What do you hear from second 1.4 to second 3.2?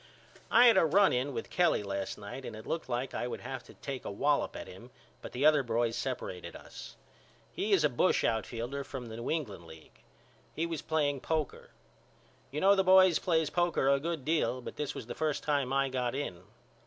Kelly last night and it looked like